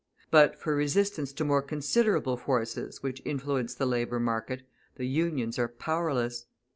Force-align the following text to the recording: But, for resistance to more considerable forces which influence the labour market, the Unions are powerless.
But, 0.31 0.55
for 0.59 0.75
resistance 0.75 1.31
to 1.33 1.45
more 1.45 1.61
considerable 1.61 2.35
forces 2.35 3.03
which 3.03 3.21
influence 3.23 3.75
the 3.75 3.85
labour 3.85 4.19
market, 4.19 4.63
the 4.95 5.05
Unions 5.05 5.59
are 5.59 5.67
powerless. 5.67 6.47